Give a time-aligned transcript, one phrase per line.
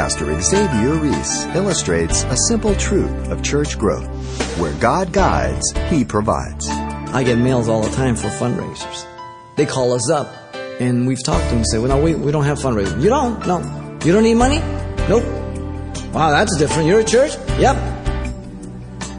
[0.00, 4.08] Pastor Xavier Reese illustrates a simple truth of church growth.
[4.58, 6.70] Where God guides, He provides.
[6.70, 9.06] I get mails all the time for fundraisers.
[9.56, 10.34] They call us up
[10.80, 13.02] and we've talked to them and say, well, no, we, we don't have fundraisers.
[13.02, 13.46] You don't?
[13.46, 13.58] No.
[14.02, 14.60] You don't need money?
[15.06, 15.24] Nope.
[16.14, 16.88] Wow, that's different.
[16.88, 17.32] You're a church?
[17.58, 17.76] Yep.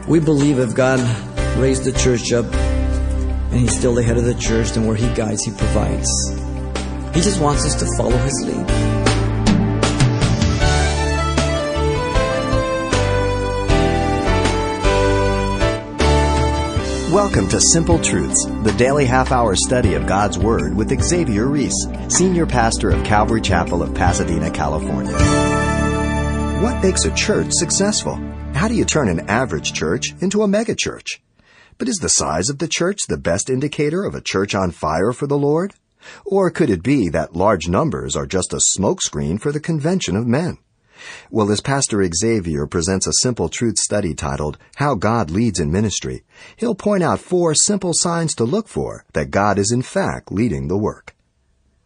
[0.08, 0.98] We believe if God
[1.58, 5.06] raised the church up and He's still the head of the church, then where He
[5.14, 6.10] guides, He provides.
[7.14, 8.91] He just wants us to follow His lead.
[17.12, 21.86] Welcome to Simple Truths, the daily half hour study of God's Word with Xavier Reese,
[22.08, 25.12] Senior Pastor of Calvary Chapel of Pasadena, California.
[26.62, 28.14] What makes a church successful?
[28.54, 31.20] How do you turn an average church into a megachurch?
[31.76, 35.12] But is the size of the church the best indicator of a church on fire
[35.12, 35.74] for the Lord?
[36.24, 40.26] Or could it be that large numbers are just a smokescreen for the convention of
[40.26, 40.56] men?
[41.30, 46.24] Well, as Pastor Xavier presents a simple truth study titled How God Leads in Ministry,
[46.56, 50.68] he'll point out four simple signs to look for that God is in fact leading
[50.68, 51.14] the work.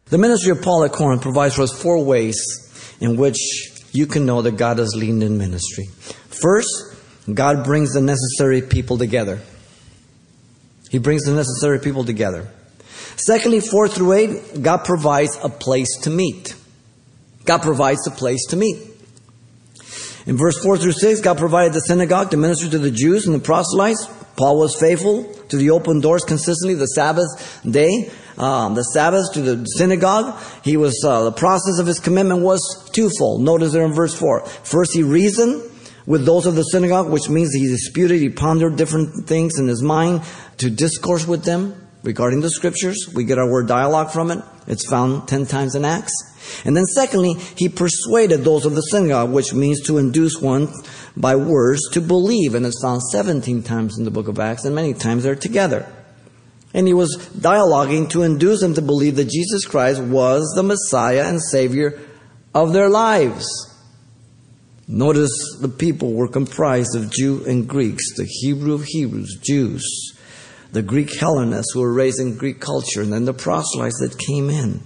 [0.06, 2.36] The ministry of Paul at Corinth provides for us four ways
[3.00, 3.38] in which
[3.92, 5.86] you can know that God is leading in ministry.
[6.28, 6.68] First,
[7.32, 9.40] God brings the necessary people together.
[10.90, 12.48] He brings the necessary people together.
[13.16, 16.54] Secondly, four through eight, God provides a place to meet.
[17.44, 18.76] God provides a place to meet.
[20.26, 23.34] In verse 4 through 6, God provided the synagogue to minister to the Jews and
[23.34, 24.08] the proselytes.
[24.36, 29.40] Paul was faithful to the open doors consistently, the Sabbath day, um, the Sabbath to
[29.40, 30.36] the synagogue.
[30.64, 33.40] He was, uh, the process of his commitment was twofold.
[33.40, 34.44] Notice there in verse 4.
[34.44, 35.62] First, he reasoned
[36.06, 39.82] with those of the synagogue, which means he disputed, he pondered different things in his
[39.82, 40.22] mind
[40.58, 43.08] to discourse with them regarding the scriptures.
[43.12, 44.42] We get our word dialogue from it.
[44.66, 46.14] It's found 10 times in Acts.
[46.64, 50.72] And then secondly, he persuaded those of the synagogue, which means to induce one
[51.16, 52.54] by words to believe.
[52.54, 55.92] And it's found 17 times in the book of Acts, and many times they're together.
[56.72, 61.24] And he was dialoguing to induce them to believe that Jesus Christ was the Messiah
[61.26, 62.00] and Savior
[62.54, 63.46] of their lives.
[64.88, 70.15] Notice the people were comprised of Jew and Greeks, the Hebrew of Hebrews, Jews,
[70.72, 74.50] the Greek Hellenists who were raised in Greek culture, and then the proselytes that came
[74.50, 74.80] in.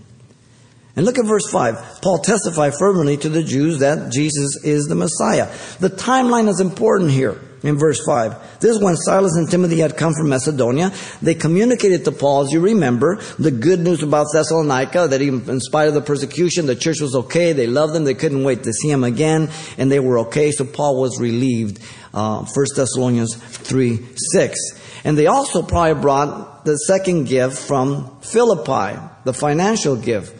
[0.96, 2.00] And look at verse 5.
[2.02, 5.50] Paul testified firmly to the Jews that Jesus is the Messiah.
[5.78, 8.60] The timeline is important here in verse 5.
[8.60, 10.92] This is when Silas and Timothy had come from Macedonia.
[11.22, 15.88] They communicated to Paul, as you remember, the good news about Thessalonica, that in spite
[15.88, 17.52] of the persecution, the church was okay.
[17.52, 18.04] They loved him.
[18.04, 19.48] They couldn't wait to see him again,
[19.78, 20.50] and they were okay.
[20.50, 21.80] So Paul was relieved.
[22.12, 24.58] Uh, 1 Thessalonians 3 6.
[25.04, 30.36] And they also probably brought the second gift from Philippi, the financial gift.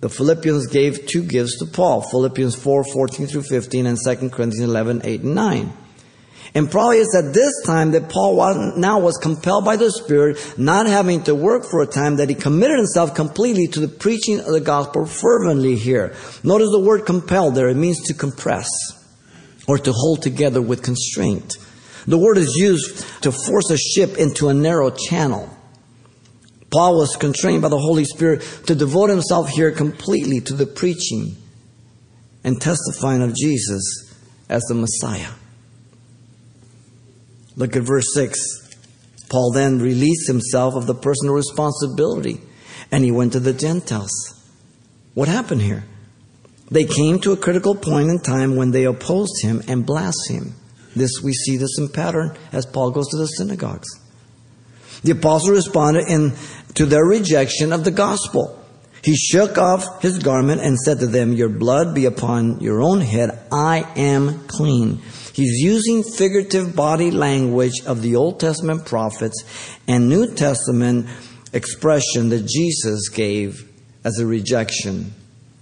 [0.00, 4.60] The Philippians gave two gifts to Paul Philippians 4 14 through 15 and 2 Corinthians
[4.60, 5.72] 11 8 and 9.
[6.54, 10.86] And probably it's at this time that Paul now was compelled by the Spirit, not
[10.86, 14.46] having to work for a time, that he committed himself completely to the preaching of
[14.46, 16.14] the gospel fervently here.
[16.42, 17.68] Notice the word compelled there.
[17.68, 18.68] It means to compress
[19.66, 21.58] or to hold together with constraint.
[22.08, 25.54] The word is used to force a ship into a narrow channel.
[26.70, 31.36] Paul was constrained by the Holy Spirit to devote himself here completely to the preaching
[32.42, 34.14] and testifying of Jesus
[34.48, 35.32] as the Messiah.
[37.56, 38.38] Look at verse 6.
[39.28, 42.40] Paul then released himself of the personal responsibility
[42.90, 44.10] and he went to the Gentiles.
[45.12, 45.84] What happened here?
[46.70, 50.54] They came to a critical point in time when they opposed him and blasphemed.
[50.98, 53.88] This we see this in pattern as Paul goes to the synagogues.
[55.02, 56.32] The apostle responded in,
[56.74, 58.54] to their rejection of the gospel.
[59.02, 63.00] He shook off his garment and said to them, Your blood be upon your own
[63.00, 63.38] head.
[63.52, 65.00] I am clean.
[65.32, 69.44] He's using figurative body language of the Old Testament prophets
[69.86, 71.06] and New Testament
[71.52, 73.70] expression that Jesus gave
[74.04, 75.14] as a rejection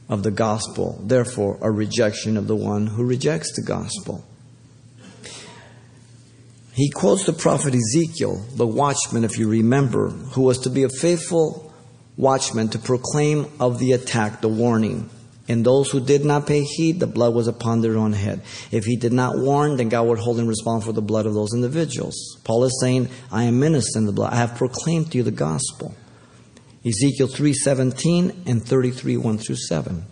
[0.08, 0.98] of the gospel.
[1.04, 4.24] Therefore, a rejection of the one who rejects the gospel
[6.76, 10.90] he quotes the prophet Ezekiel, the watchman, if you remember, who was to be a
[10.90, 11.72] faithful
[12.18, 15.08] watchman to proclaim of the attack, the warning.
[15.48, 18.42] And those who did not pay heed, the blood was upon their own head.
[18.70, 21.32] If he did not warn, then God would hold him responsible for the blood of
[21.32, 22.36] those individuals.
[22.44, 24.34] Paul is saying, I am in the blood.
[24.34, 25.94] I have proclaimed to you the gospel.
[26.84, 30.04] Ezekiel 3:17 and 33 1 through 7.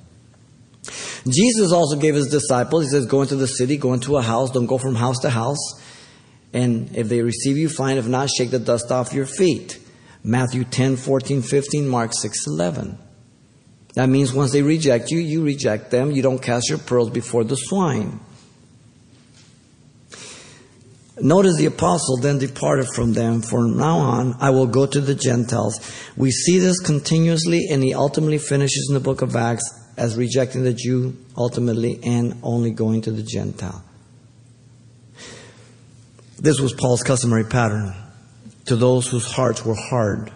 [1.29, 4.51] Jesus also gave his disciples, he says, go into the city, go into a house,
[4.51, 5.59] don't go from house to house.
[6.55, 7.99] And if they receive you, fine.
[7.99, 9.81] If not, shake the dust off your feet.
[10.23, 12.97] Matthew 10, 14, 15, Mark 6, 11.
[13.95, 16.11] That means once they reject you, you reject them.
[16.13, 18.21] You don't cast your pearls before the swine.
[21.21, 23.43] Notice the apostle then departed from them.
[23.43, 25.79] From now on, I will go to the Gentiles.
[26.17, 30.65] We see this continuously, and he ultimately finishes in the book of Acts as rejecting
[30.65, 33.85] the Jew ultimately and only going to the Gentile.
[36.45, 37.95] This was Paul's customary pattern
[38.67, 40.31] to those whose hearts were hard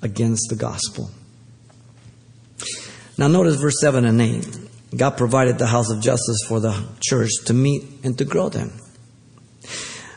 [0.00, 1.10] against the gospel.
[3.18, 4.48] Now, notice verse 7 and 8.
[4.96, 8.72] God provided the house of Justus for the church to meet and to grow them.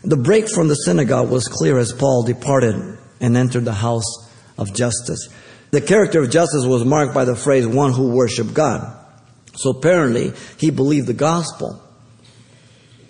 [0.05, 4.73] The break from the synagogue was clear as Paul departed and entered the house of
[4.73, 5.27] Justus.
[5.71, 9.05] The character of Justus was marked by the phrase, one who worshiped God.
[9.55, 11.83] So apparently, he believed the gospel.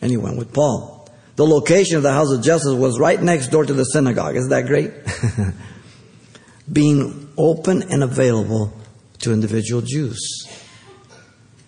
[0.01, 0.94] And he went with Paul.
[1.35, 4.35] The location of the house of Justus was right next door to the synagogue.
[4.35, 4.91] Isn't that great?
[6.71, 8.73] Being open and available
[9.19, 10.47] to individual Jews.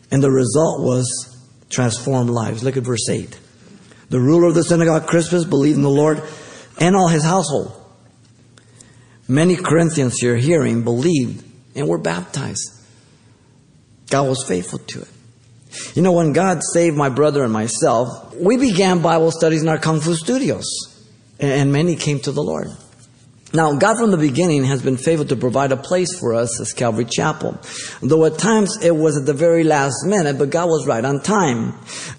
[0.09, 1.37] And the result was
[1.69, 2.63] transformed lives.
[2.63, 3.37] Look at verse 8.
[4.09, 6.23] The ruler of the synagogue, Crispus, believed in the Lord
[6.79, 7.73] and all his household.
[9.27, 11.43] Many Corinthians here hearing believed
[11.75, 12.71] and were baptized.
[14.09, 15.09] God was faithful to it.
[15.95, 19.77] You know, when God saved my brother and myself, we began Bible studies in our
[19.77, 20.65] Kung Fu studios,
[21.39, 22.67] and many came to the Lord.
[23.53, 26.73] Now, God from the beginning has been faithful to provide a place for us as
[26.73, 27.57] Calvary Chapel.
[28.01, 31.21] Though at times it was at the very last minute, but God was right on
[31.21, 31.73] time.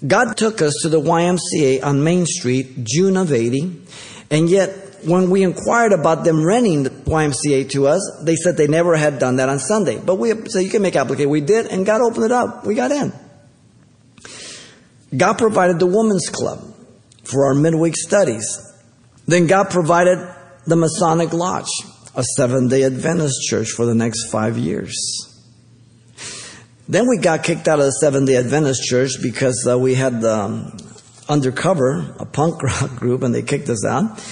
[0.05, 3.79] God took us to the YMCA on Main Street, June of 80,
[4.31, 8.67] and yet when we inquired about them renting the YMCA to us, they said they
[8.67, 9.99] never had done that on Sunday.
[9.99, 11.29] But we said, you can make application.
[11.29, 12.65] We did, and God opened it up.
[12.65, 13.13] We got in.
[15.15, 16.73] God provided the Women's Club
[17.23, 18.59] for our midweek studies.
[19.27, 20.17] Then God provided
[20.65, 21.69] the Masonic Lodge,
[22.15, 24.95] a seven day Adventist church for the next five years.
[26.87, 30.23] Then we got kicked out of the seven day Adventist church because uh, we had
[30.23, 30.75] um,
[31.27, 34.23] undercover, a punk rock group, and they kicked us out.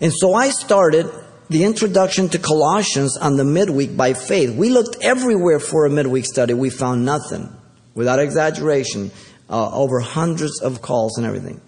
[0.00, 1.10] And so I started
[1.48, 4.54] the introduction to Colossians on the midweek by faith.
[4.54, 6.54] We looked everywhere for a midweek study.
[6.54, 7.54] We found nothing,
[7.94, 9.10] without exaggeration,
[9.52, 11.60] uh, over hundreds of calls and everything.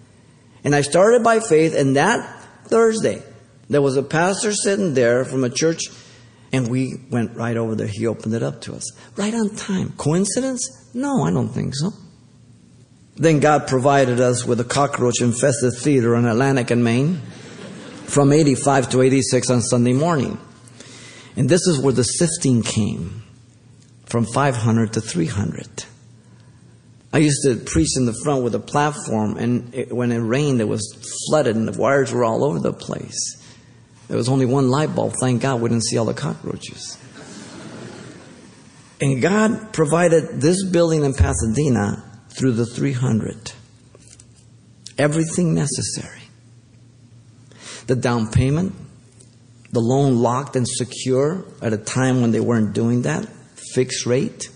[0.63, 2.27] And I started by faith, and that
[2.65, 3.21] Thursday,
[3.69, 5.83] there was a pastor sitting there from a church,
[6.51, 7.87] and we went right over there.
[7.87, 8.91] He opened it up to us.
[9.15, 9.93] Right on time.
[9.97, 10.89] Coincidence?
[10.93, 11.93] No, I don't think so.
[13.17, 17.21] Then God provided us with a cockroach infested theater in Atlantic and Main
[18.07, 20.37] from 85 to 86 on Sunday morning.
[21.37, 23.23] And this is where the sifting came
[24.05, 25.85] from 500 to 300.
[27.15, 30.59] I used to preach in the front with a platform, and it, when it rained,
[30.59, 30.83] it was
[31.29, 33.41] flooded, and the wires were all over the place.
[34.09, 35.13] There was only one light bulb.
[35.21, 36.97] Thank God we didn't see all the cockroaches.
[38.99, 43.53] And God provided this building in Pasadena through the 300.
[44.97, 46.23] Everything necessary.
[47.87, 48.75] The down payment,
[49.71, 53.25] the loan locked and secure at a time when they weren't doing that,
[53.73, 54.49] fixed rate.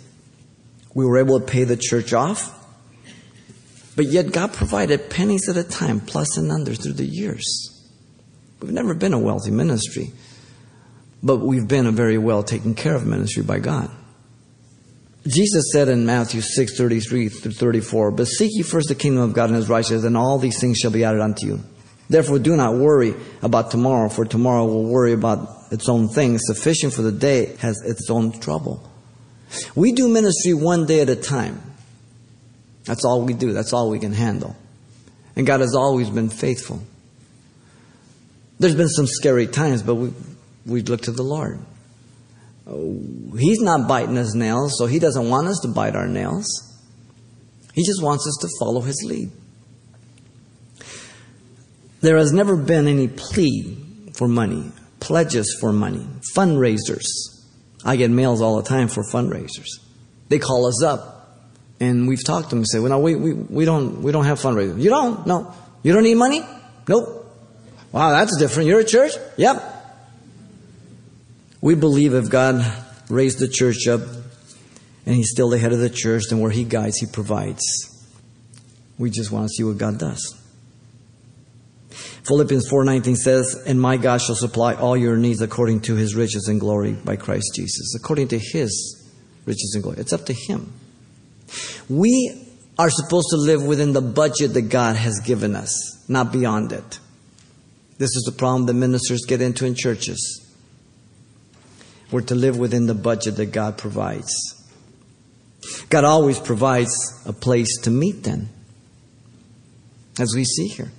[0.93, 2.55] We were able to pay the church off.
[3.95, 7.45] But yet God provided pennies at a time, plus and under through the years.
[8.61, 10.11] We've never been a wealthy ministry,
[11.23, 13.89] but we've been a very well taken care of ministry by God.
[15.27, 19.33] Jesus said in Matthew 6 33 through 34, But seek ye first the kingdom of
[19.33, 21.59] God and his righteousness, and all these things shall be added unto you.
[22.09, 26.41] Therefore, do not worry about tomorrow, for tomorrow will worry about its own things.
[26.45, 28.88] Sufficient for the day has its own trouble.
[29.75, 31.61] We do ministry one day at a time.
[32.85, 34.55] That's all we do, that's all we can handle.
[35.35, 36.81] And God has always been faithful.
[38.59, 40.13] There's been some scary times, but we,
[40.65, 41.59] we look to the Lord.
[42.67, 42.99] Oh,
[43.37, 46.45] he's not biting his nails, so he doesn't want us to bite our nails.
[47.73, 49.31] He just wants us to follow his lead.
[52.01, 53.77] There has never been any plea
[54.13, 57.05] for money, pledges for money, fundraisers.
[57.83, 59.79] I get mails all the time for fundraisers.
[60.27, 61.39] They call us up,
[61.79, 64.25] and we've talked to them and say, "Well, no, we, we, we don't we don't
[64.25, 64.81] have fundraisers.
[64.81, 65.25] You don't?
[65.25, 65.53] No.
[65.81, 66.43] You don't need money?
[66.87, 67.25] Nope.
[67.91, 68.67] Wow, that's different.
[68.67, 69.13] You're a church?
[69.37, 69.63] Yep.
[71.61, 72.65] We believe if God
[73.09, 74.01] raised the church up
[75.05, 77.63] and He's still the head of the church, then where He guides, He provides.
[78.97, 80.35] We just want to see what God does.
[82.23, 86.47] Philippians 4:19 says, "And my God shall supply all your needs according to his riches
[86.47, 88.95] and glory by Christ Jesus." According to his
[89.45, 89.99] riches and glory.
[89.99, 90.71] It's up to him.
[91.89, 92.45] We
[92.77, 96.99] are supposed to live within the budget that God has given us, not beyond it.
[97.97, 100.41] This is the problem that ministers get into in churches.
[102.11, 104.33] We're to live within the budget that God provides.
[105.89, 108.49] God always provides a place to meet them,
[110.17, 110.91] as we see here.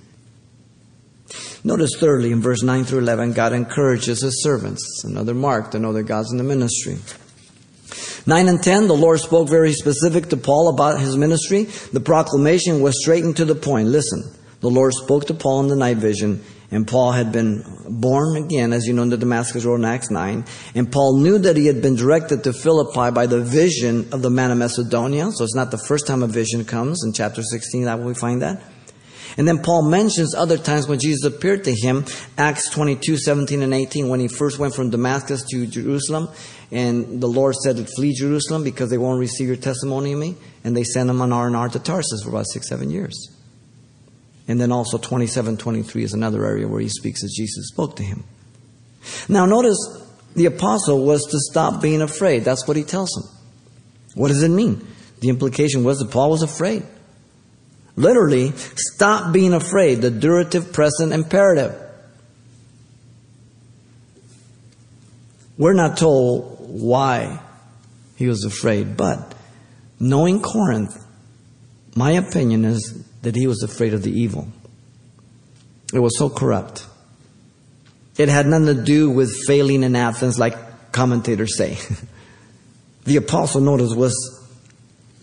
[1.63, 5.03] Notice thirdly in verse 9 through 11, God encourages his servants.
[5.03, 6.97] Another mark to know that God's in the ministry.
[8.25, 11.63] 9 and 10, the Lord spoke very specific to Paul about his ministry.
[11.63, 13.89] The proclamation was straight and to the point.
[13.89, 14.23] Listen,
[14.59, 18.73] the Lord spoke to Paul in the night vision, and Paul had been born again,
[18.73, 20.45] as you know, in the Damascus Road in Acts 9.
[20.75, 24.29] And Paul knew that he had been directed to Philippi by the vision of the
[24.29, 25.31] man of Macedonia.
[25.31, 27.03] So it's not the first time a vision comes.
[27.03, 28.61] In chapter 16, that we find that.
[29.37, 32.05] And then Paul mentions other times when Jesus appeared to him,
[32.37, 36.29] Acts 22, 17 and 18, when he first went from Damascus to Jerusalem.
[36.71, 40.35] And the Lord said flee Jerusalem because they won't receive your testimony of me.
[40.63, 43.29] And they sent him on R&R to Tarsus for about six, seven years.
[44.47, 48.03] And then also 27, 23 is another area where he speaks as Jesus spoke to
[48.03, 48.23] him.
[49.29, 49.77] Now notice
[50.35, 52.43] the apostle was to stop being afraid.
[52.43, 53.23] That's what he tells him.
[54.15, 54.85] What does it mean?
[55.19, 56.83] The implication was that Paul was afraid.
[57.95, 61.77] Literally, stop being afraid, the durative present imperative.
[65.57, 67.39] We're not told why
[68.15, 69.35] he was afraid, but
[69.99, 70.97] knowing Corinth,
[71.95, 74.47] my opinion is that he was afraid of the evil.
[75.93, 76.87] It was so corrupt.
[78.17, 81.77] It had nothing to do with failing in Athens, like commentators say.
[83.03, 84.15] the apostle, notice, was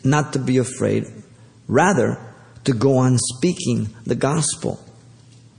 [0.04, 1.06] not to be afraid,
[1.66, 2.27] rather,
[2.68, 4.78] to go on speaking the gospel,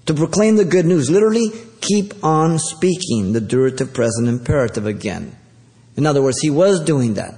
[0.06, 1.10] to proclaim the good news.
[1.10, 1.50] Literally,
[1.82, 5.36] keep on speaking the durative present imperative again.
[5.98, 7.34] In other words, he was doing that.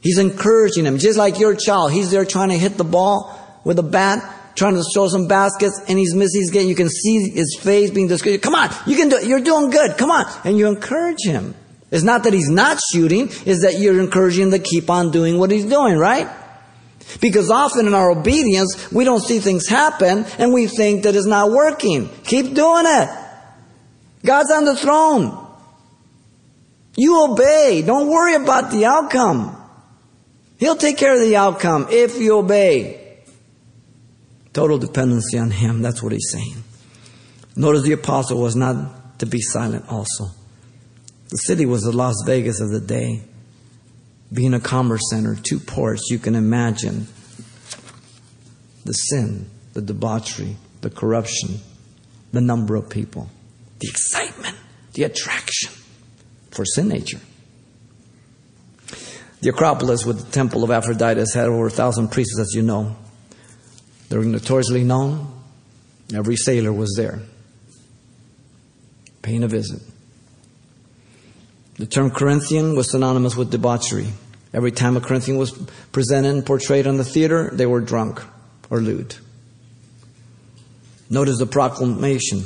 [0.00, 1.92] He's encouraging him, just like your child.
[1.92, 5.78] He's there trying to hit the ball with a bat, trying to throw some baskets,
[5.86, 6.40] and he's missing.
[6.40, 8.42] He's getting, you can see his face being discouraged.
[8.42, 9.26] Come on, you can do it.
[9.26, 9.98] You're doing good.
[9.98, 10.24] Come on.
[10.44, 11.54] And you encourage him.
[11.90, 15.38] It's not that he's not shooting, it's that you're encouraging him to keep on doing
[15.38, 16.28] what he's doing, right?
[17.20, 21.26] Because often in our obedience, we don't see things happen and we think that it's
[21.26, 22.08] not working.
[22.24, 23.08] Keep doing it.
[24.24, 25.40] God's on the throne.
[26.96, 27.82] You obey.
[27.84, 29.60] Don't worry about the outcome.
[30.58, 33.18] He'll take care of the outcome if you obey.
[34.52, 35.82] Total dependency on Him.
[35.82, 36.62] That's what He's saying.
[37.56, 40.26] Notice the apostle was not to be silent also.
[41.30, 43.22] The city was the Las Vegas of the day
[44.34, 47.06] being a commerce center, two ports, you can imagine
[48.84, 51.60] the sin, the debauchery, the corruption,
[52.32, 53.30] the number of people,
[53.78, 54.56] the excitement,
[54.94, 55.72] the attraction
[56.50, 57.20] for sin nature.
[59.40, 62.96] The Acropolis with the Temple of Aphrodite had over a thousand priests, as you know.
[64.08, 65.30] They're notoriously known.
[66.14, 67.20] Every sailor was there,
[69.22, 69.80] paying a visit.
[71.76, 74.08] The term Corinthian was synonymous with debauchery.
[74.54, 75.50] Every time a Corinthian was
[75.90, 78.22] presented and portrayed on the theater, they were drunk
[78.70, 79.16] or lewd.
[81.10, 82.44] Notice the proclamation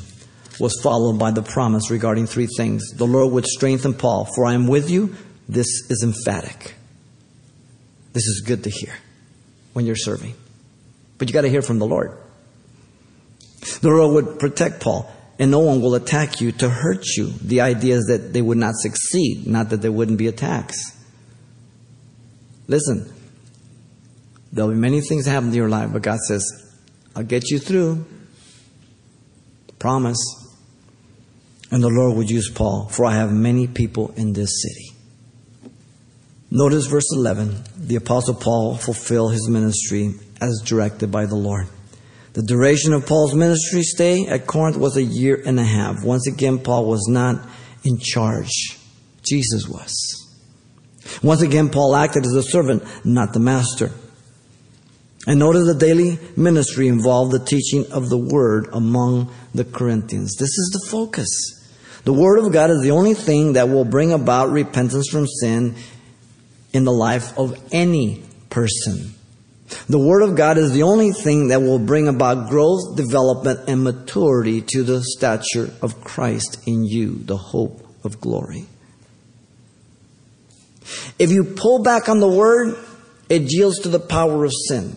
[0.58, 2.82] was followed by the promise regarding three things.
[2.96, 5.14] The Lord would strengthen Paul, for I am with you.
[5.48, 6.74] This is emphatic.
[8.14, 8.94] This is good to hear
[9.74, 10.34] when you're serving.
[11.18, 12.16] But you got to hear from the Lord.
[13.80, 17.26] The Lord would protect Paul, and no one will attack you to hurt you.
[17.26, 20.97] The idea is that they would not succeed, not that there wouldn't be attacks.
[22.68, 23.10] Listen,
[24.52, 26.44] there'll be many things that happen to your life, but God says,
[27.16, 28.06] I'll get you through.
[29.78, 30.18] Promise.
[31.70, 34.96] And the Lord would use Paul, for I have many people in this city.
[36.50, 37.64] Notice verse 11.
[37.76, 41.66] The Apostle Paul fulfilled his ministry as directed by the Lord.
[42.34, 46.04] The duration of Paul's ministry stay at Corinth was a year and a half.
[46.04, 47.46] Once again, Paul was not
[47.84, 48.78] in charge.
[49.22, 50.17] Jesus was.
[51.22, 53.90] Once again, Paul acted as a servant, not the master.
[55.26, 60.36] And notice the daily ministry involved the teaching of the word among the Corinthians.
[60.36, 61.28] This is the focus.
[62.04, 65.74] The word of God is the only thing that will bring about repentance from sin
[66.72, 69.14] in the life of any person.
[69.88, 73.84] The Word of God is the only thing that will bring about growth, development, and
[73.84, 78.66] maturity to the stature of Christ in you, the hope of glory.
[81.18, 82.76] If you pull back on the word,
[83.28, 84.96] it yields to the power of sin.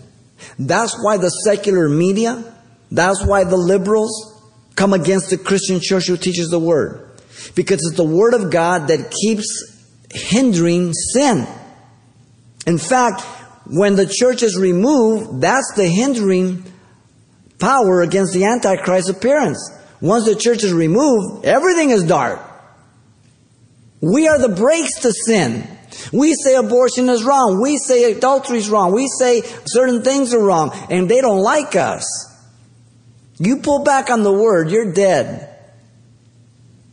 [0.57, 2.43] That's why the secular media,
[2.91, 4.41] that's why the liberals
[4.75, 7.19] come against the Christian church who teaches the word.
[7.55, 9.47] Because it's the word of God that keeps
[10.13, 11.47] hindering sin.
[12.67, 13.21] In fact,
[13.65, 16.63] when the church is removed, that's the hindering
[17.59, 19.71] power against the Antichrist appearance.
[20.01, 22.39] Once the church is removed, everything is dark.
[24.01, 25.67] We are the brakes to sin.
[26.11, 27.61] We say abortion is wrong.
[27.61, 28.93] We say adultery is wrong.
[28.93, 32.05] We say certain things are wrong, and they don't like us.
[33.37, 35.47] You pull back on the word, you're dead.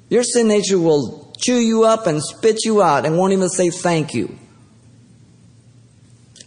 [0.08, 3.70] Your sin nature will chew you up and spit you out and won't even say
[3.70, 4.38] thank you.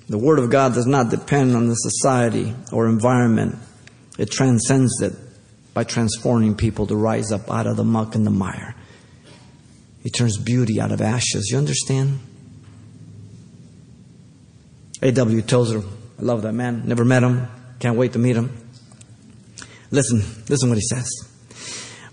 [0.10, 3.56] The Word of God does not depend on the society or environment,
[4.18, 5.14] it transcends it
[5.74, 8.76] by transforming people to rise up out of the muck and the mire.
[10.04, 11.50] He turns beauty out of ashes.
[11.52, 12.20] You understand?
[15.02, 15.42] A.W.
[15.42, 15.80] Tozer,
[16.20, 16.84] I love that man.
[16.86, 17.48] Never met him.
[17.80, 18.56] Can't wait to meet him.
[19.90, 21.10] Listen, listen what he says.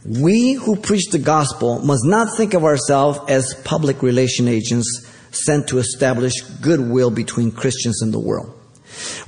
[0.04, 5.68] We who preach the gospel must not think of ourselves as public relation agents sent
[5.68, 8.54] to establish goodwill between Christians and the world.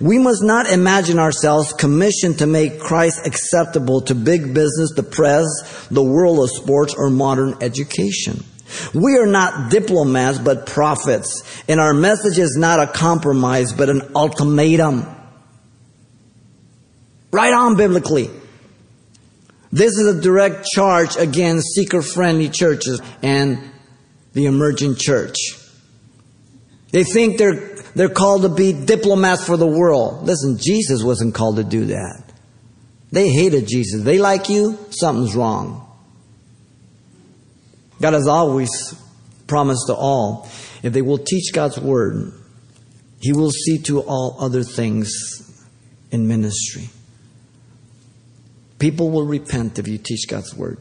[0.00, 5.46] We must not imagine ourselves commissioned to make Christ acceptable to big business, the press,
[5.90, 8.42] the world of sports, or modern education.
[8.94, 11.42] We are not diplomats, but prophets.
[11.68, 15.06] And our message is not a compromise, but an ultimatum.
[17.32, 18.30] Right on biblically.
[19.72, 23.60] This is a direct charge against seeker friendly churches and
[24.32, 25.36] the emerging church.
[26.90, 30.24] They think they're, they're called to be diplomats for the world.
[30.24, 32.24] Listen, Jesus wasn't called to do that.
[33.12, 34.02] They hated Jesus.
[34.02, 35.86] They like you, something's wrong.
[38.00, 38.70] God has always
[39.46, 40.48] promised to all
[40.82, 42.32] if they will teach God's word,
[43.20, 45.10] He will see to all other things
[46.10, 46.88] in ministry.
[48.78, 50.78] People will repent if you teach God's word.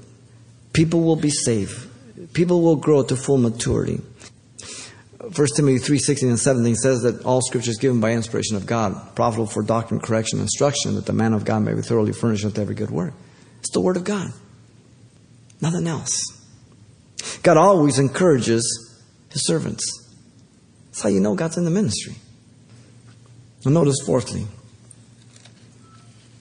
[0.72, 1.88] People will be saved.
[2.34, 4.02] People will grow to full maturity.
[5.20, 8.66] 1 Timothy 3 16 and 17 says that all scripture is given by inspiration of
[8.66, 12.46] God, profitable for doctrine, correction, instruction, that the man of God may be thoroughly furnished
[12.46, 13.14] with every good work.
[13.60, 14.32] It's the word of God.
[15.62, 16.39] Nothing else.
[17.44, 18.64] God always encourages
[19.32, 19.86] his servants.
[20.88, 22.16] That's how you know God's in the ministry.
[23.66, 24.48] And notice, fourthly,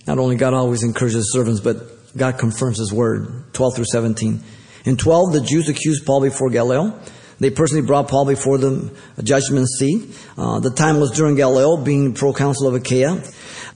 [0.07, 3.53] not only God always encourages servants, but God confirms his word.
[3.53, 4.41] 12 through 17.
[4.85, 6.99] In 12, the Jews accused Paul before Gallio.
[7.41, 10.17] They personally brought Paul before the judgment seat.
[10.37, 13.23] Uh, the time was during Gallio, being proconsul of Achaia.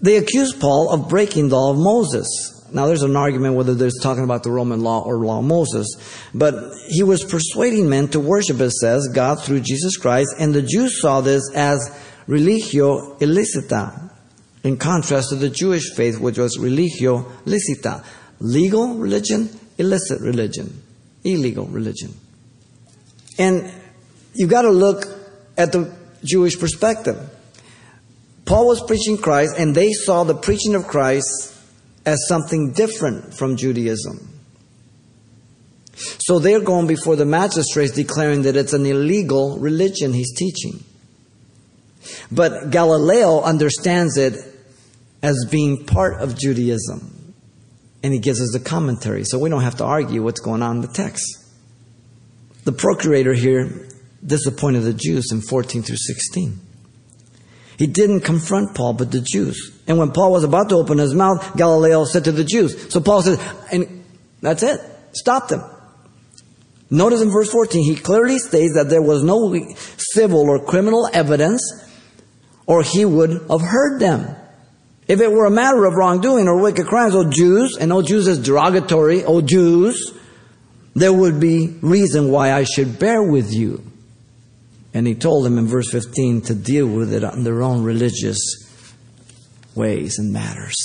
[0.01, 2.27] They accused Paul of breaking the law of Moses.
[2.73, 5.87] Now, there's an argument whether there's talking about the Roman law or law of Moses,
[6.33, 6.55] but
[6.89, 11.01] he was persuading men to worship, it says, God through Jesus Christ, and the Jews
[11.01, 11.79] saw this as
[12.27, 14.11] religio illicita,
[14.65, 18.05] in contrast to the Jewish faith, which was religio licita,
[18.41, 20.83] legal religion, illicit religion,
[21.25, 22.15] illegal religion.
[23.39, 23.71] And
[24.35, 25.05] you've got to look
[25.59, 27.31] at the Jewish perspective.
[28.45, 31.52] Paul was preaching Christ, and they saw the preaching of Christ
[32.05, 34.29] as something different from Judaism.
[35.95, 40.83] So they're going before the magistrates declaring that it's an illegal religion he's teaching.
[42.31, 44.35] But Gallio understands it
[45.23, 47.35] as being part of Judaism.
[48.03, 50.77] And he gives us the commentary, so we don't have to argue what's going on
[50.77, 51.25] in the text.
[52.65, 53.89] The procurator here
[54.25, 56.59] disappointed the Jews in 14 through 16.
[57.83, 59.77] He didn't confront Paul, but the Jews.
[59.89, 62.93] And when Paul was about to open his mouth, Gallio said to the Jews.
[62.93, 63.41] So Paul said,
[63.73, 64.05] and
[64.41, 64.81] that's it.
[65.15, 65.65] Stop them.
[66.91, 69.53] Notice in verse 14, he clearly states that there was no
[69.97, 71.61] civil or criminal evidence,
[72.69, 74.33] or he would have heard them.
[75.09, 78.29] If it were a matter of wrongdoing or wicked crimes, oh Jews, and oh Jews
[78.29, 80.17] is derogatory, oh Jews,
[80.95, 83.83] there would be reason why I should bear with you.
[84.95, 88.39] And he told them in verse 15 to deal with it on their own religious
[89.75, 90.77] ways and matters.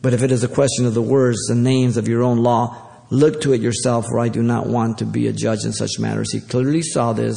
[0.00, 2.90] But if it is a question of the words and names of your own law,
[3.10, 5.98] look to it yourself, for I do not want to be a judge in such
[5.98, 6.32] matters.
[6.32, 7.36] He clearly saw this.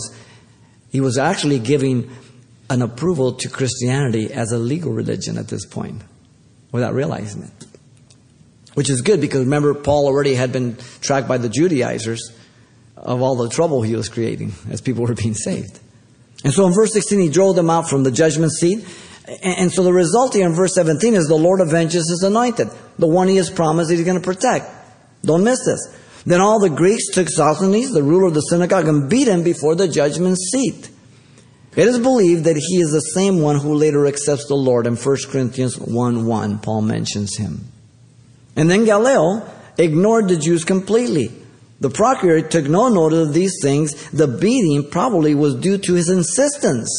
[0.89, 2.10] He was actually giving
[2.69, 6.01] an approval to Christianity as a legal religion at this point
[6.71, 7.65] without realizing it.
[8.73, 12.32] Which is good because remember, Paul already had been tracked by the Judaizers
[12.97, 15.79] of all the trouble he was creating as people were being saved.
[16.43, 18.86] And so in verse 16, he drove them out from the judgment seat.
[19.43, 23.07] And so the result here in verse 17 is the Lord avenges his anointed, the
[23.07, 24.65] one he has promised he's going to protect.
[25.23, 25.95] Don't miss this.
[26.25, 29.75] Then all the Greeks took Sosthenes, the ruler of the synagogue, and beat him before
[29.75, 30.89] the judgment seat.
[31.75, 34.88] It is believed that he is the same one who later accepts the Lord.
[34.88, 37.65] In 1 Corinthians 1 1, Paul mentions him.
[38.55, 41.31] And then Gallio ignored the Jews completely.
[41.79, 44.09] The procurator took no notice of these things.
[44.09, 46.89] The beating probably was due to his insistence.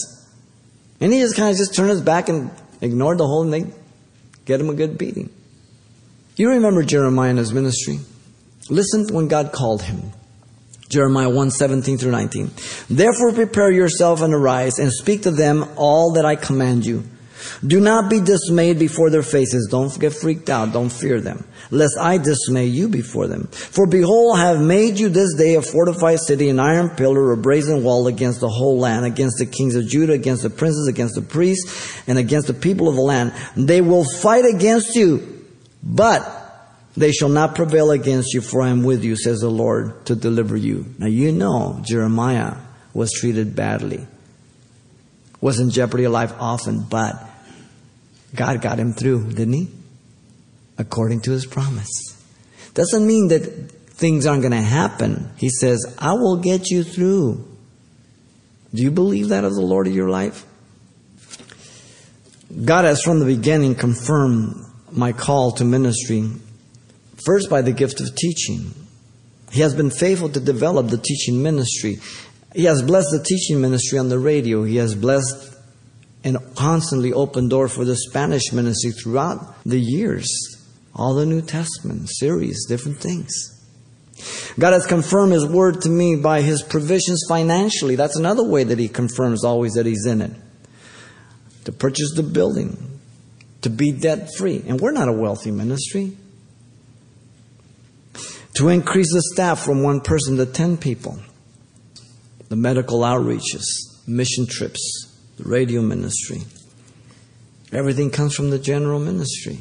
[1.00, 3.74] And he just kind of just turned his back and ignored the whole thing.
[4.44, 5.30] Get him a good beating.
[6.36, 7.98] You remember Jeremiah and his ministry?
[8.70, 10.12] Listen when God called him.
[10.88, 12.50] Jeremiah 1 17 through 19.
[12.88, 17.04] Therefore prepare yourself and arise and speak to them all that I command you.
[17.66, 19.68] Do not be dismayed before their faces.
[19.70, 20.72] Don't get freaked out.
[20.72, 23.48] Don't fear them, lest I dismay you before them.
[23.48, 27.36] For behold, I have made you this day a fortified city, an iron pillar, a
[27.36, 31.14] brazen wall against the whole land, against the kings of Judah, against the princes, against
[31.14, 33.32] the priests, and against the people of the land.
[33.56, 35.44] They will fight against you,
[35.82, 36.34] but
[36.96, 40.16] they shall not prevail against you, for I am with you, says the Lord, to
[40.16, 40.86] deliver you.
[40.98, 42.56] Now you know Jeremiah
[42.92, 44.06] was treated badly,
[45.40, 47.27] was in jeopardy of life often, but
[48.34, 49.68] God got him through, didn't he?
[50.76, 51.90] According to his promise.
[52.74, 55.30] Doesn't mean that things aren't going to happen.
[55.36, 57.44] He says, I will get you through.
[58.72, 60.44] Do you believe that of the Lord of your life?
[62.64, 66.30] God has from the beginning confirmed my call to ministry,
[67.24, 68.72] first by the gift of teaching.
[69.50, 71.98] He has been faithful to develop the teaching ministry.
[72.54, 74.64] He has blessed the teaching ministry on the radio.
[74.64, 75.47] He has blessed
[76.28, 80.28] and constantly open door for the Spanish ministry throughout the years.
[80.94, 83.54] All the New Testament series, different things.
[84.58, 87.96] God has confirmed His word to me by His provisions financially.
[87.96, 90.32] That's another way that He confirms always that He's in it.
[91.64, 93.00] To purchase the building,
[93.62, 94.62] to be debt free.
[94.66, 96.16] And we're not a wealthy ministry.
[98.56, 101.20] To increase the staff from one person to ten people.
[102.48, 103.64] The medical outreaches,
[104.06, 106.42] mission trips, the radio ministry.
[107.72, 109.58] Everything comes from the general ministry.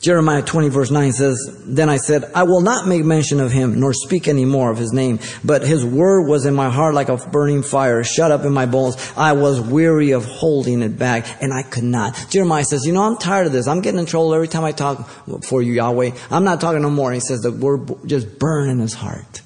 [0.00, 3.80] Jeremiah 20 verse 9 says, Then I said, I will not make mention of him,
[3.80, 5.18] nor speak any more of his name.
[5.44, 8.66] But his word was in my heart like a burning fire, shut up in my
[8.66, 8.96] bones.
[9.16, 12.26] I was weary of holding it back, and I could not.
[12.30, 13.66] Jeremiah says, You know, I'm tired of this.
[13.66, 15.08] I'm getting in trouble every time I talk
[15.44, 16.12] for you, Yahweh.
[16.30, 17.12] I'm not talking no more.
[17.12, 19.42] he says, The word just burned in his heart.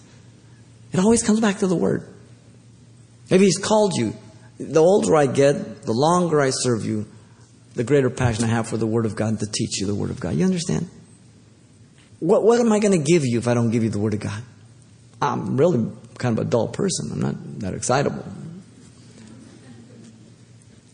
[0.92, 2.06] It always comes back to the word.
[3.30, 4.14] If he's called you,
[4.58, 7.06] the older I get, the longer I serve you,
[7.74, 10.10] the greater passion I have for the Word of God to teach you the Word
[10.10, 10.34] of God.
[10.34, 10.88] You understand?
[12.20, 14.14] What, what am I going to give you if I don't give you the Word
[14.14, 14.42] of God?
[15.20, 17.10] I'm really kind of a dull person.
[17.12, 18.24] I'm not that excitable.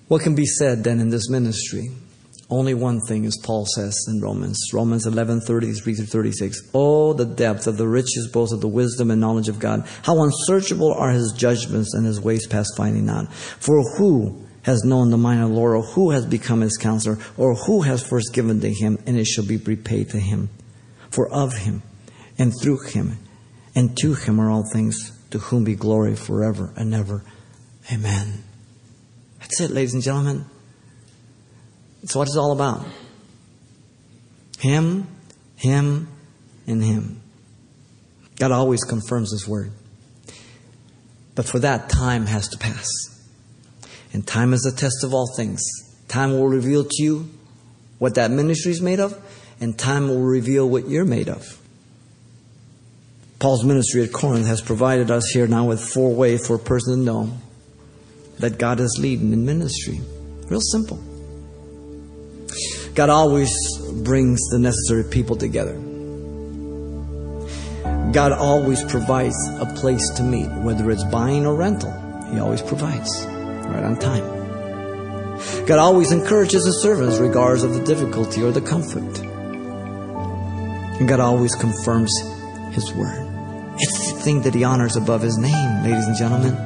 [0.09, 1.91] What can be said then in this ministry?
[2.51, 6.71] Only one thing, as Paul says in Romans, Romans 11, 33 through 36.
[6.73, 9.87] Oh, the depth of the riches both of the wisdom and knowledge of God.
[10.03, 13.31] How unsearchable are his judgments and his ways past finding out.
[13.35, 17.19] For who has known the mind of the Lord, or who has become his counselor,
[17.37, 20.49] or who has first given to him, and it shall be repaid to him.
[21.11, 21.83] For of him,
[22.39, 23.19] and through him,
[23.75, 27.25] and to him are all things, to whom be glory forever and ever.
[27.93, 28.43] Amen.
[29.41, 30.47] That's it, ladies and gentlemen.
[32.03, 32.85] It's what it's all about.
[34.59, 35.07] Him,
[35.57, 36.09] Him,
[36.67, 37.21] and Him.
[38.37, 39.73] God always confirms His word.
[41.35, 42.89] But for that, time has to pass.
[44.13, 45.63] And time is the test of all things.
[46.09, 47.31] Time will reveal to you
[47.99, 49.17] what that ministry is made of,
[49.61, 51.61] and time will reveal what you're made of.
[53.39, 56.97] Paul's ministry at Corinth has provided us here now with four ways for a person
[56.97, 57.39] to know
[58.39, 60.01] that God is leading in ministry.
[60.49, 61.08] Real simple.
[62.99, 63.55] God always
[64.03, 65.75] brings the necessary people together.
[68.11, 71.93] God always provides a place to meet, whether it's buying or rental.
[72.33, 74.25] He always provides, right on time.
[75.65, 79.21] God always encourages his servants regardless of the difficulty or the comfort.
[80.99, 82.13] And God always confirms
[82.73, 83.29] his word.
[83.79, 86.57] It's the thing that he honors above his name, ladies and gentlemen.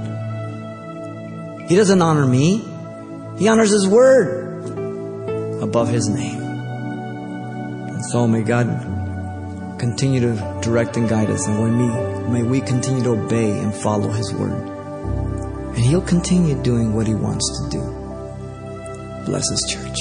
[1.68, 2.64] He doesn't honor me.
[3.36, 4.51] He honors his word
[5.62, 6.42] above his name.
[6.42, 8.66] And so may God
[9.78, 14.08] continue to direct and guide us, and we, may we continue to obey and follow
[14.08, 14.68] his word.
[15.74, 17.82] And he'll continue doing what he wants to do.
[19.24, 19.96] Bless his church.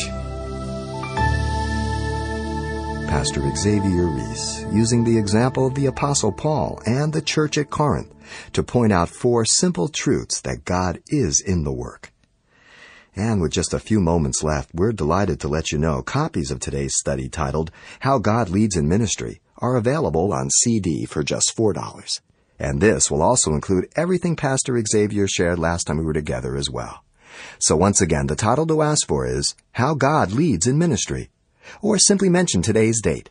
[3.08, 8.12] Pastor Xavier Reese, using the example of the Apostle Paul and the church at Corinth
[8.54, 12.11] to point out four simple truths that God is in the work.
[13.15, 16.62] And with just a few moments left, we're delighted to let you know copies of
[16.62, 17.69] today's study titled
[18.00, 22.21] How God Leads in Ministry are available on CD for just $4.
[22.58, 26.69] And this will also include everything Pastor Xavier shared last time we were together as
[26.69, 27.04] well.
[27.60, 31.30] So once again, the title to ask for is How God Leads in Ministry,
[31.82, 33.30] or simply mention today's date.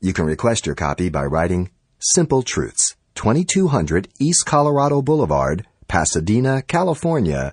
[0.00, 7.52] You can request your copy by writing Simple Truths, 2200 East Colorado Boulevard, Pasadena, California